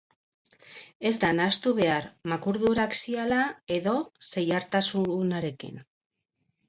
Ez 1.09 1.11
da 1.23 1.29
nahastu 1.39 1.73
behar 1.81 2.07
makurdura 2.33 2.87
axiala 2.91 3.43
edo 3.79 3.95
zeihartasunarekin. 4.33 5.79